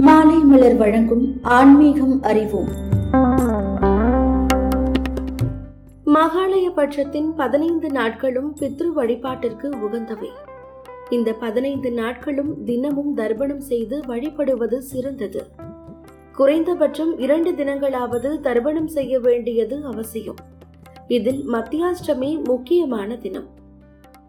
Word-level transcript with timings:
மாலை 0.00 0.38
மலர் 0.38 0.76
வழங்கும் 0.76 1.38
ஆன்மீகம் 1.42 2.22
அறிவோம். 2.22 2.68
மகாலய 6.04 6.70
பட்சத்தின் 6.70 7.34
பதினைந்து 7.34 7.90
நாட்களும் 7.90 8.56
பித்ரு 8.60 8.88
வழிபாட்டிற்கு 8.96 9.70
உகந்தவை. 9.80 10.28
இந்த 11.10 11.32
பதினைந்து 11.32 11.92
நாட்களும் 11.92 12.64
தினமும் 12.64 13.16
தர்ப்பணம் 13.16 13.60
செய்து 13.60 14.00
வழிபடுவது 14.06 14.82
சிறந்தது. 14.82 15.46
குறைந்தபட்சம் 16.32 17.18
இரண்டு 17.18 17.50
தினங்களாவது 17.50 18.40
தர்ப்பணம் 18.40 18.86
செய்ய 18.86 19.20
வேண்டியது 19.20 19.84
அவசியம். 19.84 20.36
இதில் 21.08 21.48
மத்தியாஷ்டமி 21.52 22.44
முக்கியமான 22.44 23.16
தினம். 23.16 23.48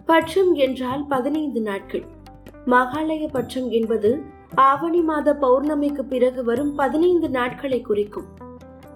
பட்சம் 0.06 0.54
என்றால் 0.54 1.06
பதினைந்து 1.10 1.62
நாட்கள். 1.62 2.04
மகாலய 2.66 3.28
பட்சம் 3.28 3.70
என்பது 3.70 4.38
ஆவணி 4.56 5.02
மாத 5.02 5.34
பௌர்ணமிக்கு 5.42 6.04
பிறகு 6.10 6.44
வரும் 6.44 6.76
பதினைந்து 6.76 7.30
நாட்களை 7.30 7.82
குறிக்கும். 7.82 8.28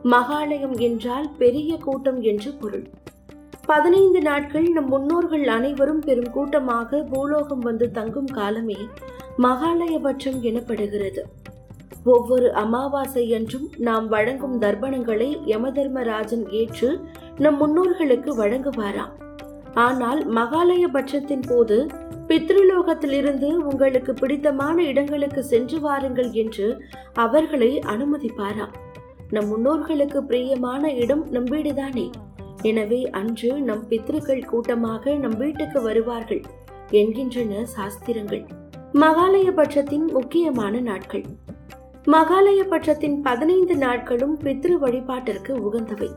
மகாலயம் 0.03 0.79
என்றால் 0.79 1.29
பெரிய 1.37 1.77
கூட்டம் 1.77 2.21
என்று 2.21 2.51
பொருள். 2.51 2.89
பதினைந்து 3.65 4.21
நாட்கள் 4.21 4.67
நம் 4.71 4.87
முன்னோர்கள் 4.87 5.47
அனைவரும் 5.47 5.99
பெரும் 5.99 6.31
கூட்டமாக 6.31 7.03
பூலோகம் 7.09 7.59
வந்து 7.59 7.91
தங்கும் 7.91 8.25
காலமே 8.25 8.77
மகாலயபட்சம் 9.37 10.39
எனப்படுகிறது. 10.41 11.21
ஒவ்வொரு 12.03 12.53
அமாவாசை 12.53 13.33
அன்றும் 13.33 13.69
நாம் 13.77 14.07
வழங்கும் 14.07 14.61
தர்ப்பணங்களை 14.61 15.37
யமதர்மராஜன் 15.45 16.49
ஏற்று 16.49 16.99
நம் 17.37 17.61
முன்னோர்களுக்கு 17.61 18.31
வழங்குவாராம். 18.37 19.11
ஆனால் 19.73 20.27
மகாலய 20.27 20.87
பட்சத்தின் 20.87 21.45
போது 21.47 21.89
பித்ருலோகத்திலிருந்து 22.33 23.53
உங்களுக்கு 23.71 24.13
பிடித்தமான 24.13 24.83
இடங்களுக்கு 24.83 25.43
சென்று 25.43 25.79
வாருங்கள் 25.79 26.31
என்று 26.31 26.83
அவர்களை 27.13 27.79
அனுமதிப்பாராம் 27.79 28.73
நம் 29.31 29.47
முன்னோர்களுக்கு 29.47 30.17
பிரியமான 30.17 30.91
இடம் 30.93 31.29
நம் 31.29 31.45
வீடுதானே? 31.45 32.09
எனவே 32.61 33.09
அன்று 33.09 33.61
நம் 33.61 33.83
பித்ருக்கள் 33.89 34.45
கூட்டமாக 34.45 35.13
நம் 35.15 35.37
வீட்டுக்கு 35.37 35.81
வருவார்கள் 35.81 36.41
என்கின்றன 36.91 37.63
சாஸ்திரங்கள். 37.63 38.43
மகாலய 38.93 39.51
பட்சத்தின் 39.51 40.11
முக்கியமான 40.11 40.79
நாட்கள். 40.79 41.25
மகாலய 42.05 42.63
பட்சத்தின் 42.63 43.21
பதினைந்து 43.21 43.77
நாட்களும் 43.77 44.37
பித்ரு 44.43 44.77
வழிபாட்டிற்கு 44.79 45.55
உகந்தவை. 45.67 46.09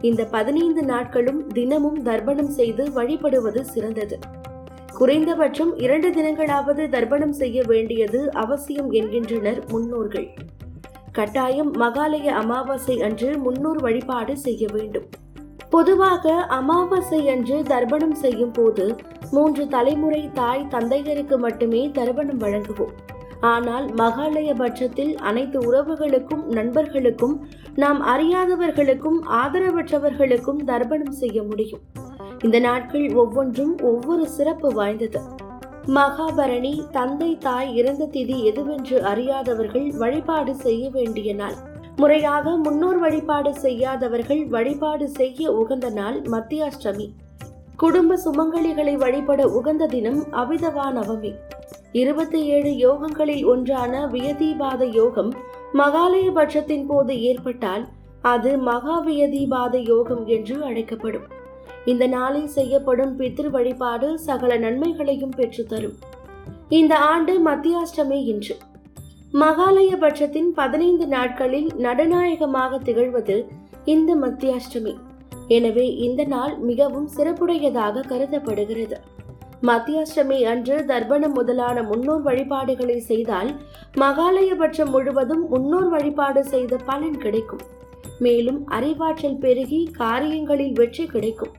இந்த 0.00 0.24
பதினைந்து 0.24 0.82
நாட்களும் 0.82 1.46
தினமும் 1.46 2.02
தர்ப்பணம் 2.02 2.48
செய்து 2.48 2.92
வழிபடுவது 2.92 3.64
சிறந்தது. 3.64 4.18
குறைந்தபட்சம் 4.98 5.72
இரண்டு 5.76 6.08
தினங்களாவது 6.10 6.88
தர்ப்பணம் 6.88 7.32
செய்ய 7.32 7.62
வேண்டியது 7.66 8.32
அவசியம் 8.32 8.90
என்கின்றனர் 8.90 9.60
முன்னோர்கள். 9.70 10.28
கட்டாயம் 11.12 11.72
மகாலய 11.72 12.32
அமாவாசை 12.32 13.00
அன்று 13.00 13.38
முன்னோர் 13.38 13.76
வழிபாடு 13.76 14.36
செய்ய 14.36 14.66
வேண்டும். 14.72 15.04
பொதுவாக 15.70 16.34
அமாவாசை 16.34 17.28
அன்று 17.28 17.62
தர்ப்பணம் 17.62 18.14
செய்யும் 18.14 18.52
போது 18.52 18.96
மூன்று 19.30 19.68
தலைமுறை 19.68 20.30
தாய் 20.32 20.66
தந்தையருக்கு 20.70 21.38
மட்டுமே 21.38 21.90
தர்ப்பணம் 21.90 22.40
வழங்குவோம். 22.40 22.94
ஆனால் 23.40 23.86
மகாலய 23.94 24.54
பட்சத்தில் 24.54 25.14
அனைத்து 25.16 25.60
உறவுகளுக்கும் 25.72 26.44
நண்பர்களுக்கும் 26.48 27.36
நாம் 27.74 28.02
அறியாதவர்களுக்கும் 28.02 29.20
ஆதரவற்றவர்களுக்கும் 29.42 30.64
தர்ப்பணம் 30.64 31.16
செய்ய 31.22 31.42
முடியும். 31.42 31.84
இந்த 32.42 32.58
நாட்கள் 32.58 33.12
ஒவ்வொன்றும் 33.12 33.78
ஒவ்வொரு 33.82 34.28
சிறப்பு 34.28 34.72
வாய்ந்தது. 34.72 35.20
மகாபரணி 35.86 36.90
தந்தை 36.90 37.38
தாய் 37.38 37.74
இறந்த 37.74 38.08
திதி 38.12 38.42
எதுவென்று 38.42 39.00
அறியாதவர்கள் 39.00 39.90
வழிபாடு 39.96 40.54
செய்ய 40.54 40.90
வேண்டிய 40.90 41.34
நாள். 41.34 41.54
முறையாக 41.96 42.56
முன்னோர் 42.56 42.98
வழிபாடு 42.98 43.54
செய்யாதவர்கள் 43.54 44.46
வழிபாடு 44.46 45.08
செய்ய 45.08 45.52
உகந்த 45.52 45.90
நாள் 45.90 46.22
மத்தியாஷ்டமி. 46.22 47.10
குடும்ப 47.76 48.18
சுமங்கலிகளை 48.24 48.94
வழிபட 48.96 49.48
உகந்த 49.48 49.86
தினம் 49.86 50.24
அபிதவா 50.32 50.86
நவமி. 50.92 51.34
இருபத்தி 51.92 52.44
ஏழு 52.44 52.70
யோகங்களில் 52.70 53.44
ஒன்றான 53.44 54.06
வியதிபாத 54.06 54.84
யோகம் 54.84 55.32
மகாலய 55.72 56.32
பட்சத்தின் 56.32 56.86
போது 56.86 57.22
ஏற்பட்டால் 57.22 57.86
அது 58.22 58.56
மகாவியதிபாத 58.56 59.76
யோகம் 59.84 60.26
என்று 60.26 60.64
அழைக்கப்படும். 60.64 61.44
இந்த 61.90 62.04
நாளில் 62.06 62.52
செய்யப்படும் 62.56 63.12
பித்ரு 63.18 63.48
வழிபாடு 63.56 64.08
சகல 64.18 64.52
நன்மைகளையும் 64.58 65.34
பெற்றுத்தரும். 65.36 65.96
இந்த 66.78 66.94
ஆண்டு 67.10 67.34
மத்தியாஷ்டமி 67.48 68.18
இன்று. 68.32 68.56
மகாலய 69.42 69.90
பட்சத்தின் 70.04 70.48
பதினைந்து 70.52 71.06
நாட்களில் 71.06 71.68
நடநாயகமாக 71.86 72.78
திகழ்வது 72.78 73.36
இந்த 73.94 74.16
மத்தியாஷ்டமி. 74.16 74.94
எனவே 75.56 75.86
இந்த 76.06 76.24
நாள் 76.24 76.54
மிகவும் 76.68 77.08
சிறப்புடையதாக 77.16 78.04
கருதப்படுகிறது. 78.12 78.98
மத்தியாஷ்டமி 79.62 80.38
அன்று 80.52 80.76
தர்ப்பணம் 80.84 81.32
முதலான 81.32 81.82
முன்னோர் 81.82 82.22
வழிபாடுகளை 82.22 82.98
செய்தால் 83.10 83.50
மகாலயபட்சம் 84.02 84.92
முழுவதும் 84.94 85.44
முன்னோர் 85.52 85.88
வழிபாடு 85.88 86.44
செய்த 86.44 86.76
பலன் 86.90 87.18
கிடைக்கும். 87.18 87.64
மேலும் 88.18 88.60
அறிவாற்றல் 88.78 89.40
பெருகி 89.44 89.80
காரியங்களில் 90.02 90.72
வெற்றி 90.72 91.06
கிடைக்கும். 91.14 91.54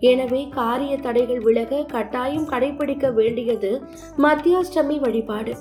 எனவே 0.00 0.48
காரிய 0.48 0.96
தடைகள் 0.96 1.40
விலக 1.40 1.82
கட்டாயம் 1.82 2.48
கடைபிடிக்க 2.48 3.12
வேண்டியது 3.12 3.82
மத்தியாஷ்டமி 4.18 4.98
வழிபாடு. 4.98 5.56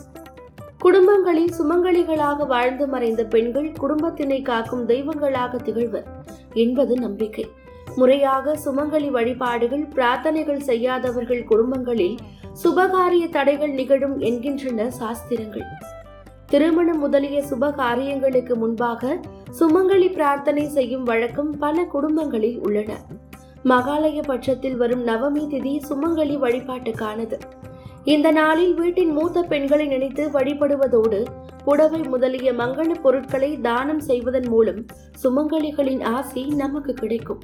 குடும்பங்களில் 0.78 1.54
சுமங்கலிகளாக 1.60 2.48
வாழ்ந்து 2.48 2.88
மறைந்த 2.88 3.24
பெண்கள் 3.24 3.72
குடும்பத்தினை 3.82 4.42
காக்கும் 4.42 4.86
தெய்வங்களாக 4.86 5.58
திகழ்வர் 5.58 6.08
என்பது 6.54 6.96
நம்பிக்கை. 7.00 7.46
முறையாக 7.96 8.56
சுமங்கலி 8.66 9.10
வழிபாடுகள் 9.10 9.86
பிரார்த்தனைகள் 9.96 10.60
செய்யாதவர்கள் 10.60 11.44
குடும்பங்களில் 11.44 12.18
சுபகாரிய 12.64 13.30
தடைகள் 13.30 13.72
நிகழும் 13.72 14.20
என்கின்றன 14.20 14.88
சாஸ்திரங்கள். 14.88 15.68
திருமணம் 16.46 17.00
முதலிய 17.00 17.44
சுப 17.50 17.74
காரியங்களுக்கு 17.74 18.56
முன்பாக 18.56 19.20
சுமங்கலி 19.60 20.14
பிரார்த்தனை 20.14 20.68
செய்யும் 20.68 21.04
வழக்கம் 21.04 21.58
பல 21.58 21.84
குடும்பங்களில் 21.84 22.60
உள்ளன. 22.60 22.94
மகாலய 23.64 24.22
பட்சத்தில் 24.22 24.78
வரும் 24.78 25.08
நவமி 25.08 25.40
திதி 25.40 25.82
சுமங்கலி 25.90 26.38
வழிபாட்டுக்கானது. 26.38 27.40
இந்த 28.04 28.32
நாளில் 28.32 28.74
வீட்டின் 28.74 29.12
மூத்த 29.12 29.44
பெண்களை 29.44 29.88
நினைத்து 29.88 30.30
வழிபடுவதோடு 30.30 31.26
புடவை 31.64 32.02
முதலிய 32.02 32.54
மங்கள 32.54 33.02
பொருட்களை 33.02 33.62
தானம் 33.62 34.00
செய்வதன் 34.00 34.48
மூலம் 34.48 34.86
சுமங்கலிகளின் 35.24 36.04
ஆசி 36.04 36.46
நமக்கு 36.46 36.94
கிடைக்கும். 36.94 37.40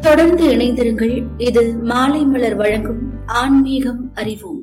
தொடர்ந்து 0.00 0.46
இணைந்திருங்கள். 0.46 1.24
இது 1.36 1.76
மாலை 1.82 2.24
மலர் 2.24 2.54
வழங்கும் 2.54 3.10
ஆன்மீகம் 3.26 4.10
அறிவோம். 4.14 4.60